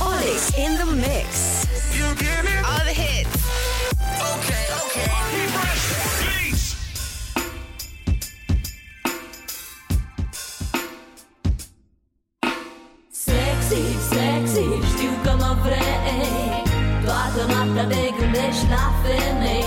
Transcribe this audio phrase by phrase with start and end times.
[0.00, 1.64] Olix in the mix.
[1.96, 2.64] You get it?
[2.64, 3.32] All the hits.
[4.34, 5.08] Okay, okay.
[6.20, 6.76] Peace.
[13.10, 16.62] Sexy, sexy, știu că mă vrei
[17.04, 19.63] Toată noaptea te gândești la femei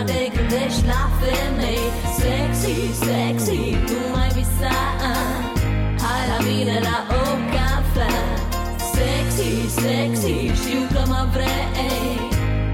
[0.00, 1.84] Toată noaptea te gândești la femei.
[2.18, 4.78] Sexy, sexy, nu mai visa.
[6.02, 7.24] Hai la mine la o
[7.54, 8.22] cafea.
[8.94, 9.50] Sexy,
[9.80, 12.18] sexy, știu că mă vrei.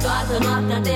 [0.03, 0.96] Toată noaptea te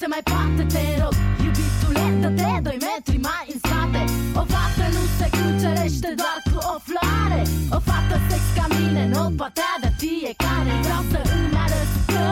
[0.00, 1.14] se mai poate, te rog.
[1.44, 4.02] Iubitule, dă-te doi metri mai în spate.
[4.40, 7.42] O fată nu se cucerește doar cu o floare.
[7.76, 10.72] O fată sex ca mine nu o poate avea fiecare.
[10.86, 12.24] Vreau să îmi arăt că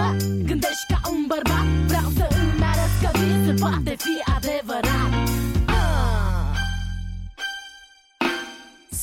[0.48, 1.66] gândești ca un bărbat.
[1.90, 5.10] Vreau să îmi arăt că visul poate fi adevărat.
[5.78, 6.54] Ah.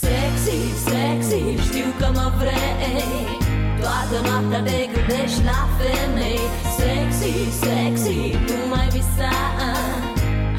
[0.02, 0.58] Sexy,
[0.88, 3.41] sexy, știu că mă vrei
[3.84, 6.42] Toată noaptea te gândești la femei.
[6.78, 7.34] Sexy,
[7.64, 9.34] sexy, nu mai visa.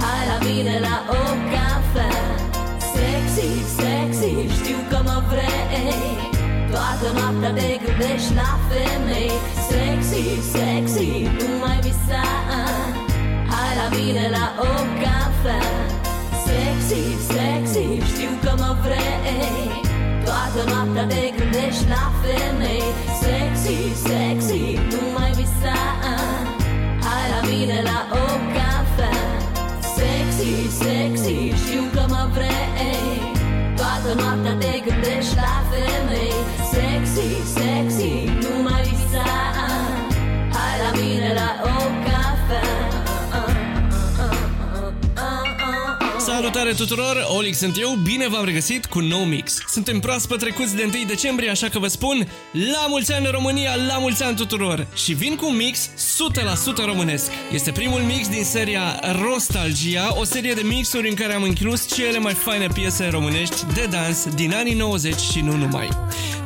[0.03, 1.23] Hai la mine la o
[1.53, 2.21] cafea.
[2.93, 6.31] Sexy, sexy, știu că mă vrei.
[6.73, 9.33] Toată noaptea te gândești la femei.
[9.69, 10.62] Sexy, sexy,
[21.63, 22.83] te gândești la femei
[23.21, 24.72] Sexy, sexy,
[46.63, 49.59] Salutare tuturor, Olix sunt eu, bine v-am regăsit cu un nou mix.
[49.69, 53.99] Suntem proaspăt trecuți de 1 decembrie, așa că vă spun La mulți ani România, la
[53.99, 54.87] mulți ani tuturor!
[54.95, 55.89] Și vin cu un mix
[56.83, 57.31] 100% românesc.
[57.53, 62.19] Este primul mix din seria Rostalgia, o serie de mixuri în care am inclus cele
[62.19, 65.89] mai faine piese românești de dans din anii 90 și nu numai.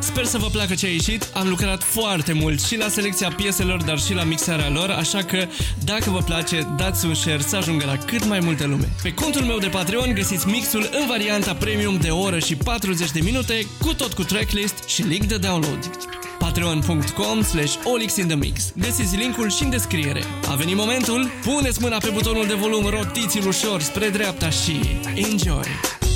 [0.06, 3.82] Sper să vă placă ce a ieșit, am lucrat foarte mult și la selecția pieselor,
[3.82, 5.46] dar și la mixarea lor, așa că
[5.84, 8.88] dacă vă place, dați un share să ajungă la cât mai multă lume.
[9.02, 13.10] Pe contul meu de Patreon găsiți mixul în varianta premium de o oră și 40
[13.10, 15.90] de minute, cu tot cu tracklist și link de download.
[16.38, 18.72] patreon.com slash olixinthemix.
[18.76, 20.22] Găsiți linkul și în descriere.
[20.48, 21.30] A venit momentul?
[21.44, 25.68] Puneți mâna pe butonul de volum, rotiți-l ușor spre dreapta și enjoy!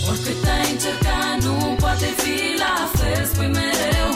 [0.09, 1.20] Oricât ai încercat, nu
[1.91, 4.11] poate fi la fel Spui mereu,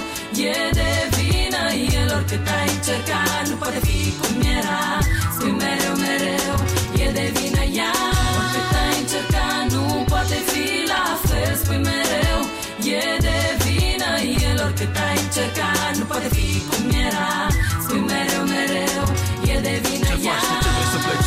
[0.50, 1.62] e de vină
[1.98, 4.82] el Oricât ai încercat, nu poate fi cum era.
[5.34, 6.56] Spui mereu, mereu,
[7.04, 7.94] e de vină ea.
[8.38, 12.40] Oricât ai încercat, nu poate fi la fel Spui mereu,
[12.98, 14.10] e de vină
[14.48, 17.30] el Oricât ai încercat, nu poate fi cum era.
[17.84, 18.33] Spui mereu, mereu,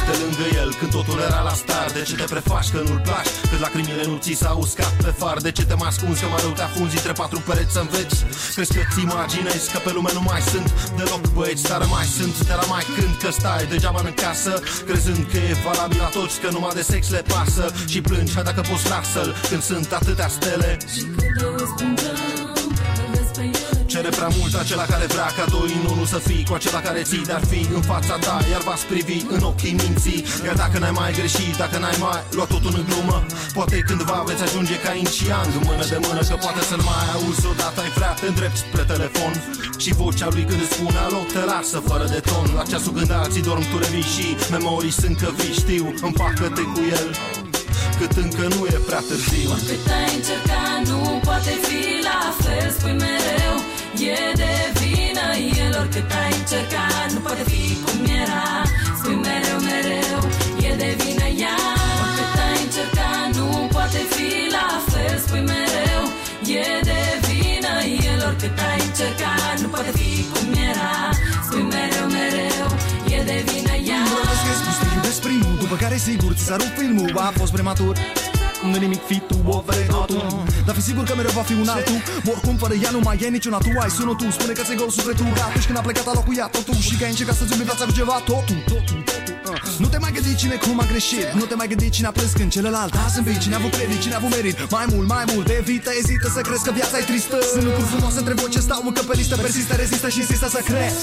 [0.08, 2.70] vrei să pleci de lângă el Când totul era la start De ce te prefaci
[2.74, 3.32] că nu-l placi?
[3.50, 5.38] Cât lacrimile nu ți s-au uscat pe far.
[5.48, 6.22] De ce te mai ascunzi?
[6.22, 8.18] Că mai rău te afunzi Între patru pereți să înveți.
[8.56, 12.36] Crezi că ți imaginezi că pe lume nu mai sunt Deloc băieți, dar mai sunt.
[12.50, 14.54] De la mai când că stai degeaba în casă
[14.88, 17.66] Crezând că e valabil la toți Că numai de sex le pasă.
[17.92, 20.70] Și plângi, hai dacă poți lasă-l Când sunt atâtea stele.
[20.94, 22.37] Și când auzi plângând,
[23.98, 27.02] Cere prea mult acela care vrea ca doi în unul să fii Cu acela care
[27.10, 30.24] ții de-ar fi în fața ta Iar v-ați privi în ochii minții.
[30.48, 33.18] Iar dacă n-ai mai greșit, dacă n-ai mai luat totul în glumă
[33.58, 37.06] Poate cândva veți ajunge ca Yin și Yang Mână de mână că poate să-l mai
[37.16, 39.34] auzi Odată ai vrea, te îndrepti spre telefon.
[39.84, 42.48] Și vocea lui când îți spune alo, te lasă fără de ton.
[42.58, 45.60] La ceasul când alții dorm, tu revii și memorii sunt că vii.
[45.62, 47.08] Știu, împacă-te cu el
[48.00, 49.50] cât încă nu e prea târziu.
[49.70, 52.70] Cât ai încercat, nu poate fi la fel.
[52.78, 53.47] Spui mereu,
[54.00, 55.28] e de vină
[55.62, 58.46] el Oricât ai încercat, nu poate fi cum era.
[58.98, 60.20] Spui mereu, mereu,
[60.70, 61.58] e de vină ea.
[62.04, 65.16] Oricât ai încercat, nu poate fi la fel.
[65.26, 66.04] Spui mereu,
[66.62, 67.74] e de vină
[68.12, 70.94] el Oricât ai încercat, nu poate fi cum era.
[71.46, 72.68] Spui mereu, mereu,
[73.16, 74.02] e de vină ea.
[74.16, 77.12] Vorbesc că spus te iubesc primul După care sigur ți s-a rupt filmul.
[77.28, 77.94] A fost prematur
[78.64, 81.68] nu nimic fi tu, o vrei totul Dar fi sigur că mereu va fi un
[81.68, 82.02] altul.
[82.32, 84.90] Oricum fără ea nu mai e niciuna tu Ai sună tu, spune că ți-e gol
[84.90, 85.26] sufletul.
[85.48, 86.76] Atunci când a plecat a luat cu ea totul.
[86.88, 89.22] Și că ai încercat să-ți viața cu ceva Totul, totul, totul.
[89.22, 89.27] uh.
[89.78, 91.28] Nu te mai gândi cine cum a greșit.
[91.40, 93.38] Nu te mai gândi cine a plâns când celălalt a zâmbit.
[93.44, 94.58] Cine a avut credit, cine a avut merit.
[94.78, 97.38] Mai mult, mai mult, evită, ezită să crezi că viața e tristă.
[97.54, 100.60] Sunt lucruri frumoase între voi ce stau încă pe listă Persistă, rezistă și insistă să
[100.70, 100.98] crezi.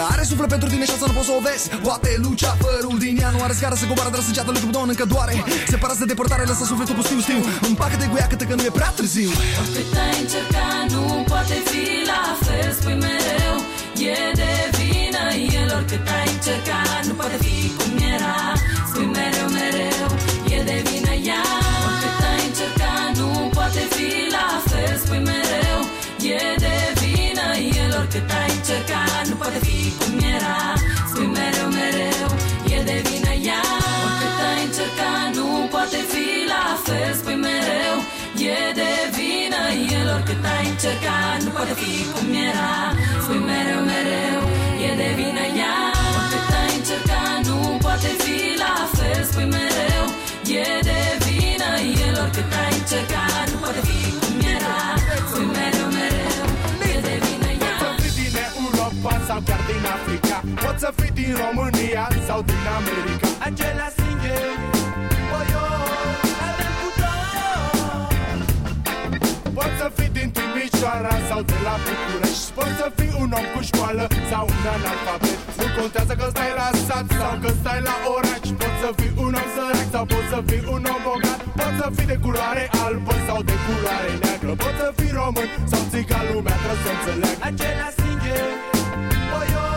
[0.00, 1.64] Care suflă pentru tine și asta nu poți să o vezi.
[1.86, 5.34] Poate luceafărul din ea nu are scară să coboară Dar săgeată lui Cupidon încă doare.
[5.72, 7.40] Separat de depărtare, lasă sufletul pustiu, știu.
[7.68, 9.30] Împacă-te cu ea câtă că nu e prea târziu.
[9.74, 13.56] Cât ai încercat, nu poate fi la fel Spui mereu,
[14.12, 15.24] e de vină
[15.58, 16.93] el Oricât ai încercat, nu
[17.24, 18.36] poate fi cum era.
[18.88, 20.08] Spui mereu, mereu,
[20.56, 21.44] e de vină ea.
[21.86, 24.94] Oricât ai încercat, nu poate fi la fel.
[25.02, 25.80] Spui mereu,
[26.34, 27.48] e de vină
[27.80, 27.90] el.
[28.00, 30.58] Oricât ai încercat, nu poate fi cum era.
[31.10, 32.30] Spui mereu, mereu,
[32.76, 33.64] e de vină ea.
[34.04, 37.10] Oricât ai încercat, nu poate fi la fel.
[37.20, 37.96] Spui mereu,
[38.52, 39.62] e de vină
[39.96, 40.06] el.
[40.16, 42.72] Oricât ai încercat, nu poate fi cum era.
[43.22, 44.42] Spui mereu, mereu,
[44.88, 45.93] e de vină ea
[49.34, 50.06] Spui mereu,
[50.62, 51.70] e de vină
[52.06, 54.76] el Oricât ai încercat, nu poate fi cum era.
[55.28, 56.46] Spui mereu, mereu,
[56.90, 60.36] e de vină ea Să fii din Europa sau chiar din Africa.
[60.64, 63.26] Poți să fii din România sau din America.
[63.46, 64.36] Angela singe
[65.36, 65.64] Oh, yo,
[66.48, 66.88] avem cu
[69.56, 70.13] Poți să fii din
[70.84, 72.48] Timișoara sau de la București.
[72.56, 75.38] Poți să fii un om cu școală sau un analfabet.
[75.58, 78.46] Nu contează că stai la sat sau că stai la oraș.
[78.60, 81.40] Poți să fii un om sărac sau poți să fii un om bogat.
[81.58, 84.52] Poți să fii de culoare albă sau de culoare neagră.
[84.62, 88.38] Poți să fii român sau țigan lumea trebuie să înțeleagă Angela singe
[89.36, 89.73] Oh,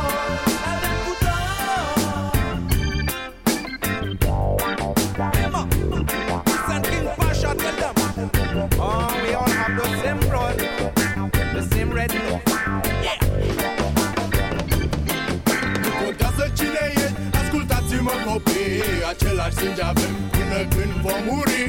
[19.12, 20.14] Același sânge avem.
[20.36, 21.62] Până când vom muri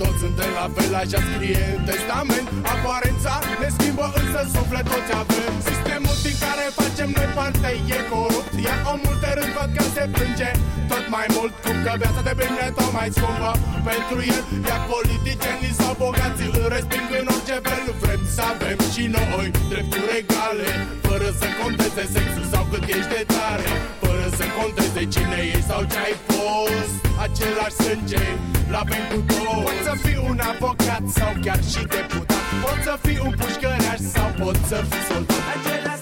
[0.00, 2.46] Toți suntem la fel, așa scrie în testament.
[2.74, 5.52] Aparența ne schimbă, însă suflet toți avem.
[5.68, 10.04] Sistemul din care facem noi parte e corupt Iar omul de rând văd că se
[10.14, 10.50] plânge.
[10.90, 13.50] Tot mai mult Cum că viața de bine tot mai scumpă.
[13.88, 17.84] Pentru el Iar politicienii sau bogații îl resping în orice fel.
[18.02, 20.70] Vrem să avem și noi drepturi egale
[21.06, 23.68] Fără să conteze sexul sau cât ești de tare.
[24.00, 26.92] Fără să conteze cine ești sau ce ai fost.
[27.24, 28.24] Același sânge,
[28.72, 32.44] l-avem cu toți Poți să fii un avocat sau chiar și deputat.
[32.64, 35.42] Poți să fii un pușcăreaș sau poți să fii soldat.
[35.54, 35.99] Același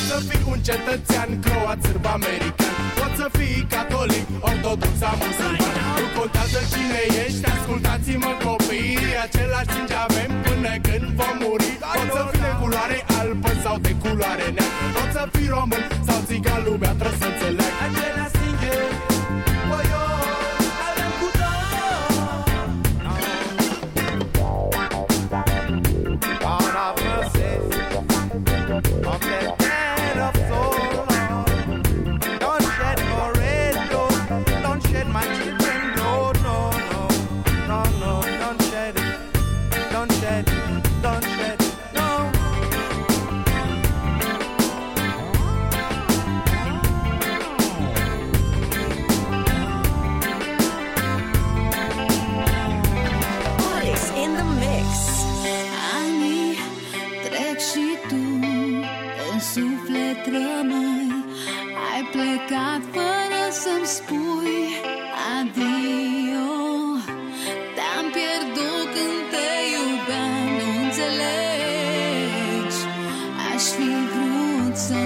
[0.00, 2.74] Poți să fii un cetățean croat, sârb, american.
[2.98, 5.74] Poți să fii catolic, ortodox sau musulman.
[6.00, 11.70] Nu contează cine ești, ascultați-mă copii Același sânge avem până când vom muri.
[11.96, 14.86] Poți să fii de culoare albă sau de culoare neagră.
[14.96, 18.74] Poți să fii român sau țigan, lumea trebuie să înțeleagă Același sânge,
[62.60, 64.58] plecat fără să-mi spui
[65.38, 66.50] Adio.
[67.76, 72.78] Te-am pierdut când te iubeam Nu înțelegi?
[73.54, 74.98] Aș fi vrut să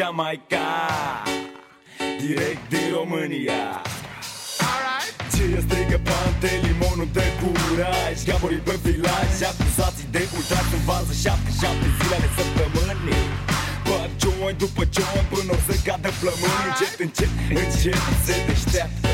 [0.00, 0.68] Jamaica
[2.20, 3.64] Direct din România.
[5.32, 8.16] Ce îi strigă pante, limonul de curaj?
[8.28, 13.24] Gaborii pe filaj, acuzații de ultrac în vază Șapte, șapte zile ale săptămânii.
[13.88, 17.32] Bag joint după joint până o să cadă plămâni Încet, încet,
[17.62, 19.10] încet se deșteaptă.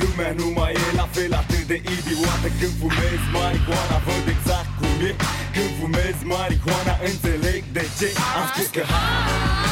[0.00, 2.48] Lumea nu mai e la fel atât de idiotă.
[2.58, 5.12] Când fumez marihuana, văd exact cum e.
[5.54, 8.08] Când fumez marihuana, înțeleg de ce.
[8.38, 9.65] Am spus că Cum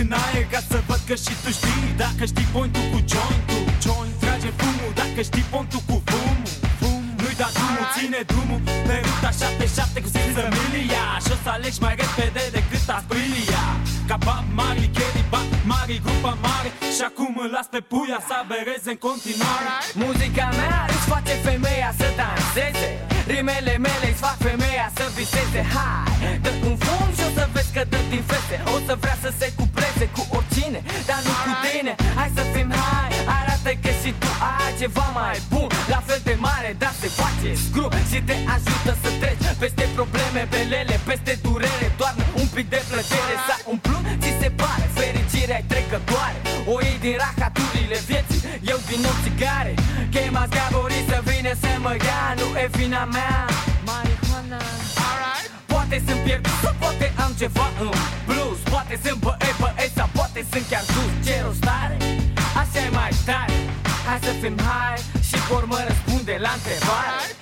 [0.00, 1.88] în aer ca să văd că și tu știi.
[2.02, 6.48] Dacă știi pointul cu jointul Joint trage fumul Dacă știi pointul cu fumul
[6.80, 7.02] Fum.
[7.20, 8.60] Nu-i da drumul, ține drumul.
[8.86, 11.06] Pe ruta 77 cu zință milia.
[11.24, 13.64] Și o să alegi mai repede decât Aprilia
[14.10, 16.70] Ca Bob Marley, Kelly, Bob Marley, grupa mare.
[16.96, 19.68] Și acum îl las pe puia să abereze în continuare.
[20.02, 22.88] Muzica mea îți face femeia să danseze.
[23.32, 25.60] Rimele mele îți fac femeia să viseze.
[25.74, 29.16] Hai, dă un fum și o să vezi că dă din fese O să vrea
[29.24, 31.92] să se cupleze cu oricine Dar nu cu tine.
[32.18, 33.39] Hai să fim hai Arată
[34.00, 35.68] că și tu ai ceva mai bun.
[35.88, 40.48] La fel de mare, dar se face scru Și te ajută să treci peste probleme
[40.50, 41.88] Belele, peste durere.
[41.96, 44.86] Doar un pic de plăcere S-a umplut, ți se pare.
[44.98, 45.98] Fericirea ai trecă
[47.00, 48.40] din rachaturile vieții
[48.72, 49.74] Eu din nou țigare
[50.14, 53.38] Chema zgaborii să vine să mă ia Nu e vina mea.
[53.88, 54.62] Marihuana.
[55.72, 57.90] Poate sunt pierdut sau poate am ceva în
[58.28, 58.58] plus.
[58.72, 61.96] Poate sunt băie băie sau poate sunt chiar dus Ce rost are?
[62.60, 67.39] Așa e mai tare Hai să fim hai și pe urmă răspunde la întrebare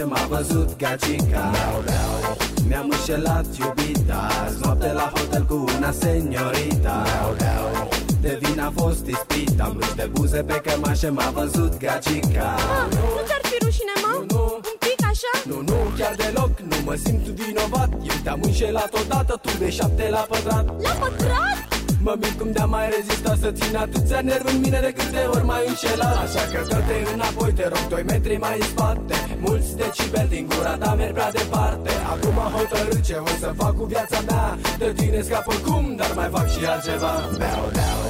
[0.00, 1.50] pe cămașă M-a văzut gagica.
[1.52, 2.36] Beau, beau,
[2.68, 4.28] mi-am înșelat iubita.
[4.44, 7.02] Azi noapte la hotel cu una seniorita.
[7.04, 7.88] Beau, beau,
[8.20, 9.60] de vin a fost ispit.
[9.60, 12.54] Am ruși de buze pe cămașă M-a văzut gagica.
[12.90, 14.36] Nu ți-ar fi rușine, mă?
[14.36, 15.32] Un pic așa?
[15.48, 17.90] Nu, nu, chiar deloc, nu mă simt vinovat.
[17.92, 20.66] Eu te-am înșelat odată, tu de șapte la pătrat.
[20.82, 21.69] La pătrat?
[22.06, 25.44] Mă mir cum de-am mai rezistat să țin atâția nervi în mine de câte ori
[25.44, 26.16] mai înșelat.
[26.24, 29.16] Așa că dă-te înapoi, te rog, doi metri mai în spate.
[29.46, 31.90] Mulți decibeli din gura ta merg prea departe.
[32.12, 34.58] Acum am hotărât ce o să fac cu viața mea.
[34.78, 37.12] De tine scap oricum, dar mai fac și altceva.
[37.38, 38.02] Beau, beau,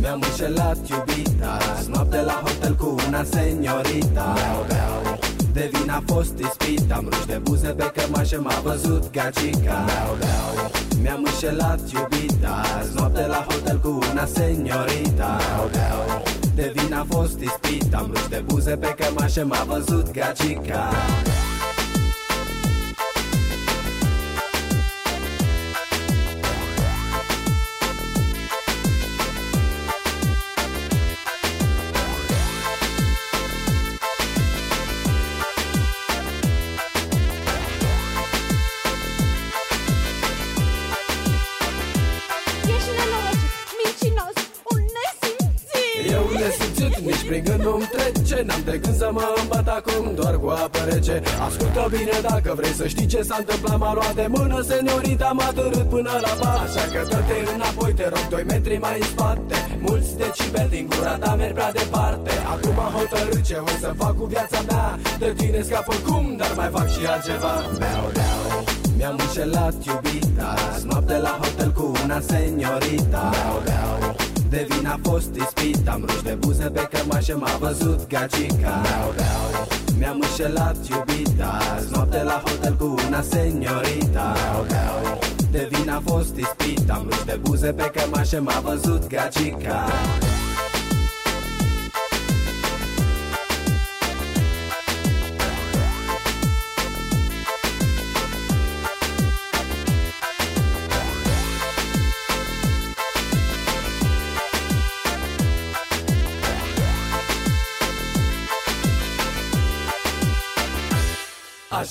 [0.00, 1.52] Mi-am înșelat iubita.
[1.76, 4.26] Azi noapte la hotel cu una seniorita.
[4.38, 5.13] Beau, beau
[5.54, 10.16] de vin a fost ispit Am ruși de buze pe cămașă M-a văzut gagica Beau,
[10.18, 10.70] beau
[11.02, 15.36] Mi-am înșelat iubita Azi noapte la hotel cu una seniorita.
[15.36, 16.22] Beau, beau
[16.54, 21.43] de vin a fost ispit Am ruși de buze pe cămașă M-a văzut gagica Ești
[46.10, 48.42] Eu nesimțit, nici prin gând nu-mi trece.
[48.46, 51.22] N-am de gând să mă îmbăt acum doar cu apă rece.
[51.46, 53.78] Ascultă bine dacă vrei să știi ce s-a întâmplat.
[53.78, 58.06] M-a luat de mână seniorita, m-a târât până la bar Așa că dă-te înapoi, te
[58.12, 59.56] rog, doi metri mai în spate.
[59.86, 62.30] Mulți decibeli din gura ta merg prea departe.
[62.52, 64.98] Acum am hotărât ce o să fac cu viața mea.
[65.18, 67.54] De tine scap oricum, dar mai fac și altceva.
[67.78, 68.64] Beau, beau
[68.96, 70.54] mi-am înșelat iubita.
[70.72, 73.30] Azi noapte la hotel cu una seniorita.
[73.32, 74.03] Beau, beau
[74.54, 75.88] de vin a fost ispit.
[75.88, 78.74] Am ruși de buze pe cămașă M-a văzut gagica.
[78.86, 79.66] Beau, beau
[79.98, 81.58] Mi-am înșelat iubita.
[81.76, 84.34] Azi noapte la hotel cu una seniorita.
[84.34, 85.18] Beau, beau
[85.50, 86.90] de vin a fost ispit.
[86.90, 89.84] Am ruși de buze pe cămașă M-a văzut gagica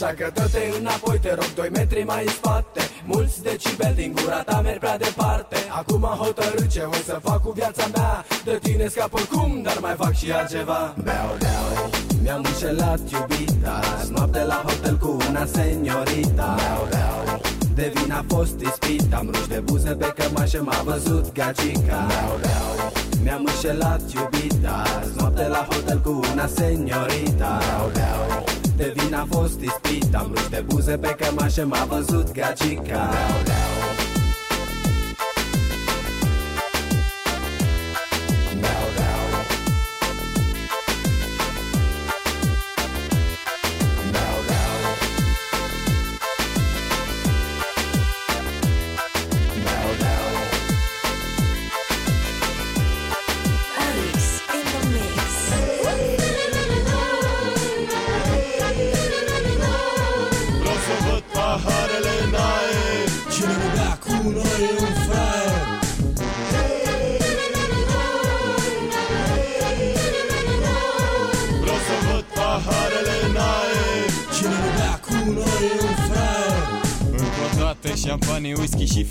[0.04, 2.82] Așa că dă-te înapoi, te rog, doi metri mai în spate.
[3.06, 5.58] Mulți decibeli din gura ta merg prea departe.
[5.80, 8.26] Acum am hotărât ce o să fac cu viața mea.
[8.44, 10.94] De tine scap oricum, dar mai fac și altceva.
[11.04, 11.89] Beau, beau,
[12.22, 13.80] mi-am înșelat iubita.
[14.00, 16.56] Azi noapte la hotel cu una seniorita.
[16.60, 17.42] Beau, beau
[17.76, 19.13] de vin a fost ispit.
[19.13, 22.06] Am ruși de buze pe cămașă M-a văzut gagica.
[22.08, 22.92] Beau, beau
[23.24, 24.84] Mi-am înșelat iubita.
[25.00, 27.60] Azi noapte la hotel cu una seniorita.
[27.60, 30.16] Beau, beau de vin a fost ispit.
[30.16, 32.84] Am ruși de buze pe cămașă M-a văzut gagica.
[32.84, 33.83] Beau, beau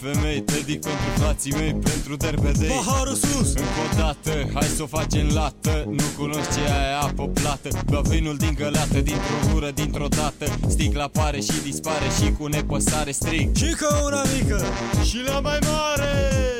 [0.02, 2.68] whisky și femei Dedic pentru frații mei, pentru derbedei.
[2.68, 3.48] Paharul sus!
[3.48, 5.84] Încă o dată, hai să o facem lată.
[5.88, 10.58] Nu cunosc ce e apă plată Bea vinul din găleată, dintr-o gură, dintr-o dată.
[10.68, 13.56] Sticla apare și dispare și cu nepăsare strig.
[13.56, 14.64] Și ca una mică
[15.04, 16.51] Și la mai mare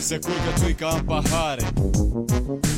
[0.00, 1.62] Să culcă țuica în pahare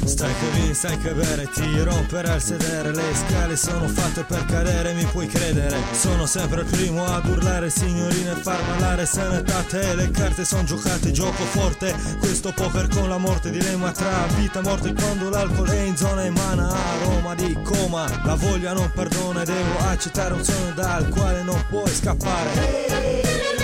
[0.04, 2.90] Stai che vieni, stai che bere, ti rompere al sedere.
[2.90, 5.76] Le scale sono fatte per cadere, mi puoi credere.
[6.00, 11.44] Sono sempre il primo ad urlare, signorine far ballare Sănătate, le carte sono giocate, gioco
[11.44, 11.94] forte.
[12.18, 14.92] Questo poker con la morte, dilemma tra vita e morte.
[14.92, 18.04] Quando l'alcol è in zona emana aroma di coma.
[18.24, 23.61] La voglia non perdona, devo accettare un sogno dal quale non puoi scappare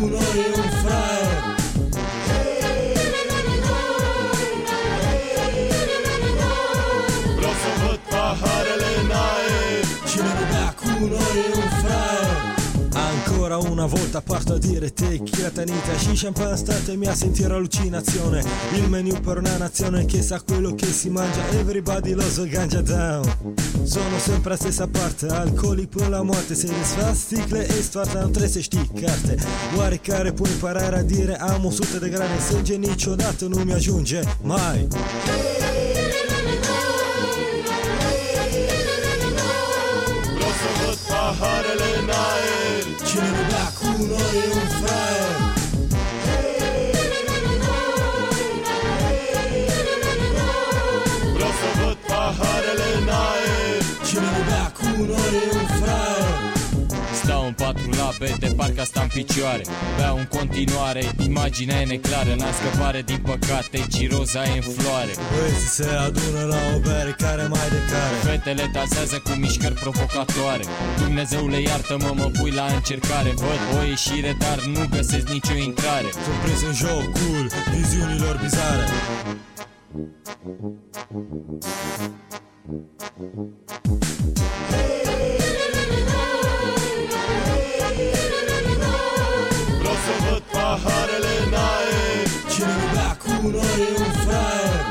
[0.00, 1.42] cu noi e un fraier
[7.36, 9.84] Vreau să văd paharele în aer.
[10.10, 11.73] Cine nu bea cu noi e un fraier
[13.54, 15.96] Ancora una volta parto a dire tequila tanita?
[15.96, 18.42] Sci champagne statemi a sentire allucinazione.
[18.74, 21.48] Il menu per una nazione che sa quello che si mangia.
[21.50, 23.22] Everybody loves a ganja down.
[23.84, 28.28] Sono sempre a stessa parte Alcolic până la moarte Se desfac sticle e stoarta Nu
[28.28, 29.34] trebuie să știi carte
[29.76, 34.88] Oarecare puoi imparare a dire Am 100 de grade în sânge Niciodată nu mi-ajunge mai.
[40.34, 42.63] Vreau să văd paharele în aer
[43.14, 45.34] Cine nu bea cu noi e un fraier.
[51.34, 53.82] Vreau să văd paharele în aer.
[54.06, 55.73] Cine nu bea cu noi e un fraier
[57.64, 59.62] patru labe De parcă asta în picioare.
[59.96, 65.12] Beau în continuare Imaginea e neclară N-am scăpare din păcate Ciroza e în floare.
[65.32, 68.16] Băieții se adună la o bere Care mai de care.
[68.26, 70.64] Fetele dansează cu mișcări provocatoare.
[71.02, 73.30] Dumnezeule iartă-mă, mă pui la încercare.
[73.30, 76.08] Văd o ieșire, dar nu găsesc nicio intrare.
[76.24, 78.84] Sunt în jocul viziunilor bizare.
[84.70, 85.43] Hey!
[90.04, 92.26] să văd paharele în aer.
[92.52, 94.86] Cine nu bea cu noi e un fraier.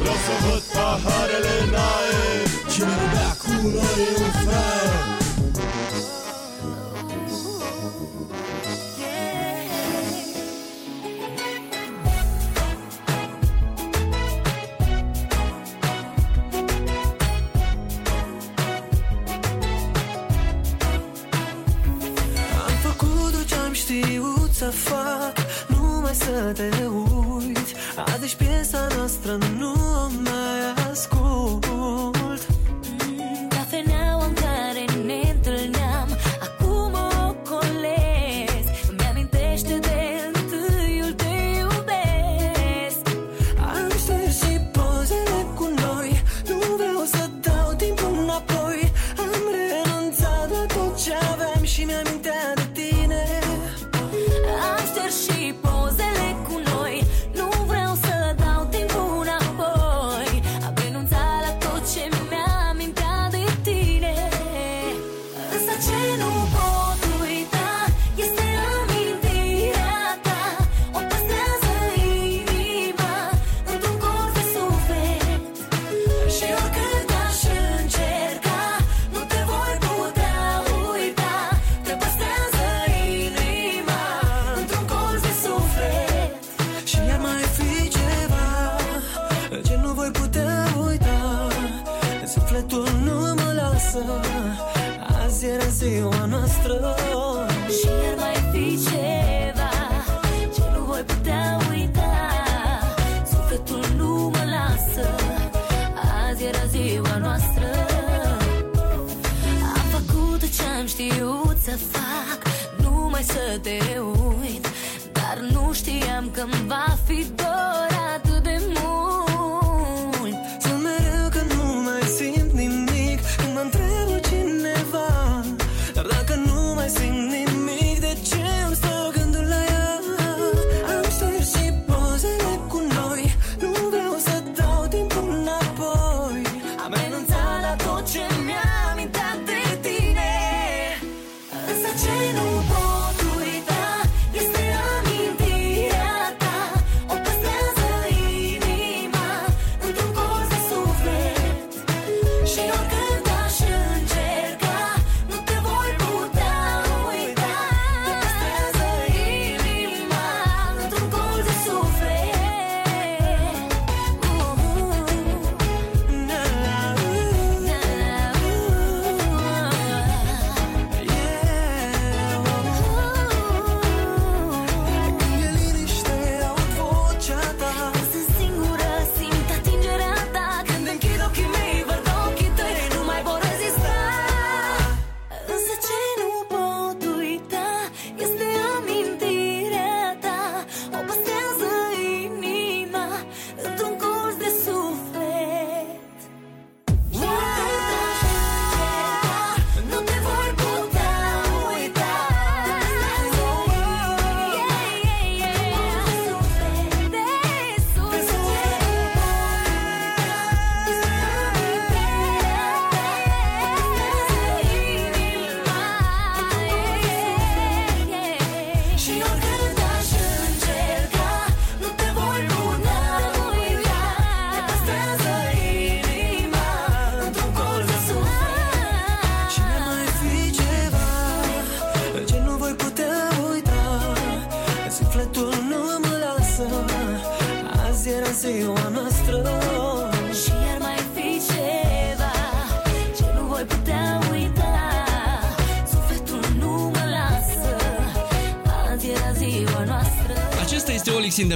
[0.00, 2.46] Vreau să văd paharele în aer.
[2.72, 4.75] Cine nu bea cu noi e un fraier.
[26.58, 26.85] another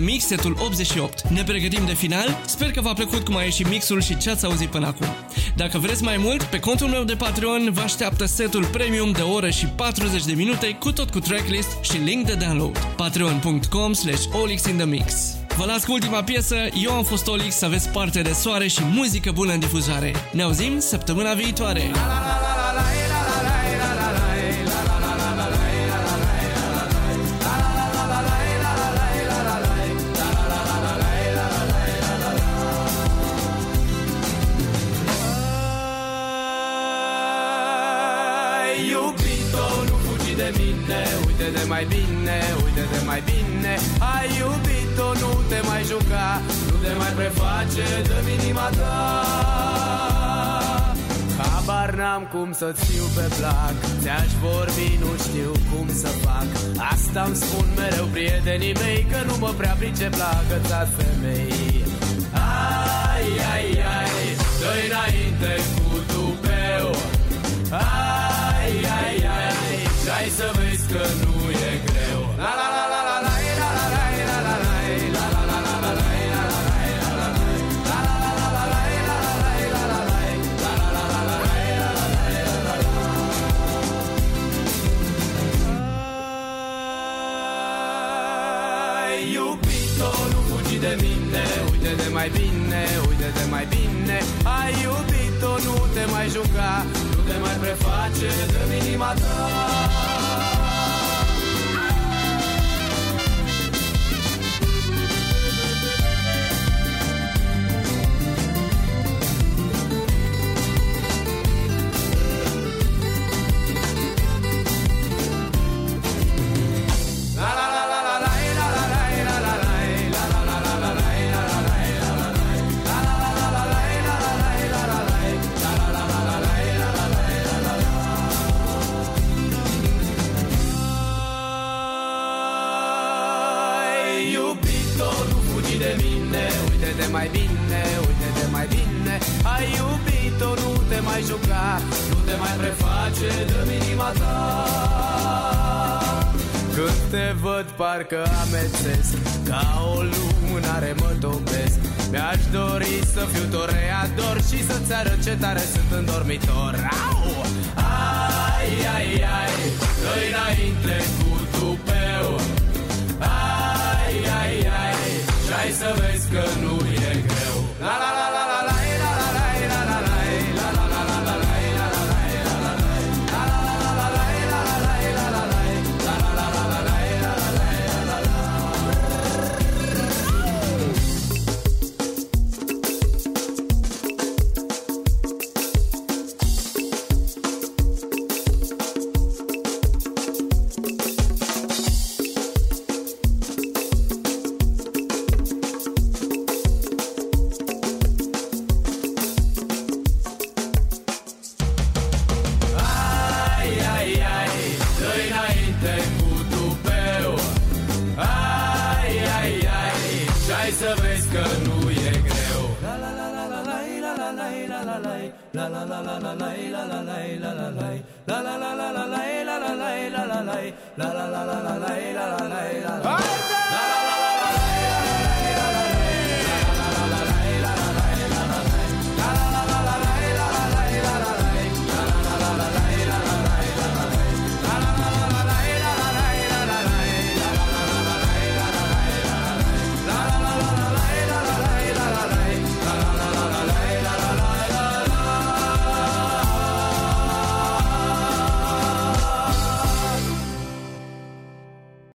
[0.00, 1.28] the Mix, setul 88.
[1.28, 4.44] Ne pregătim de final, sper că v-a plăcut cum a ieșit mixul și ce ați
[4.44, 5.06] auzit până acum.
[5.56, 9.32] Dacă vreți mai mult, pe contul meu de Patreon vă așteaptă setul premium de o
[9.32, 12.78] oră și 40 de minute cu tot cu tracklist și link de download.
[12.96, 15.14] patreon.com slash Olix in the Mix.
[15.56, 18.80] Vă las cu ultima piesă, eu am fost Olix, să aveți parte de soare și
[18.92, 20.12] muzică bună în difuzare.
[20.32, 21.80] Ne auzim săptămâna viitoare!
[21.80, 22.39] Ai
[40.60, 43.72] mine Uite de mai bine, uite de mai bine.
[44.14, 46.28] Ai iubit-o, nu te mai juca
[46.68, 48.96] Nu te mai preface de inima ta.
[51.38, 56.48] Habar n-am cum să-ți fiu pe plac Ți-aș vorbi, nu știu cum să fac.
[56.92, 61.84] Asta îmi spun mereu prietenii mei Că nu mă prea pricep la agățat femei.
[62.32, 64.26] Ai, ai, ai,
[64.60, 66.90] dă înainte cu tupeu
[67.70, 68.29] Ai, ai, ai,
[70.02, 73.68] și ai să vezi că nu e greu La la la la la la la
[73.76, 76.30] la la la la la la la la la la la la
[89.04, 94.18] Ai iubit-o, nu fugi de mine Uite de mai bine, uite de mai bine
[94.58, 96.99] Ai iubit-o, nu te mai juca Nu te mai
[97.60, 98.28] preface
[98.68, 100.09] de inima ta